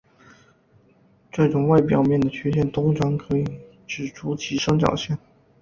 [1.31, 3.45] 这种外表面的缺陷通常可以
[3.85, 5.15] 指出其生长线。